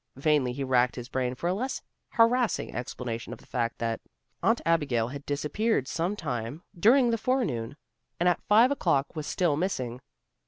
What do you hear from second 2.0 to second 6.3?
harassing explanation of the fact that Aunt Abigail had disappeared some